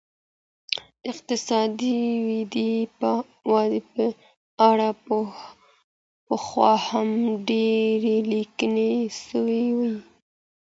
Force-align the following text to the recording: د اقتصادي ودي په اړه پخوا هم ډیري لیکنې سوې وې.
د 0.03 0.03
اقتصادي 1.11 1.99
ودي 2.27 2.71
په 2.99 3.11
اړه 4.69 4.89
پخوا 6.27 6.73
هم 6.87 7.09
ډیري 7.49 8.17
لیکنې 8.31 8.93
سوې 9.27 9.63
وې. 9.77 9.93